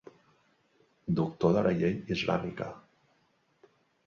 [1.19, 2.71] Doctor de la llei islàmica.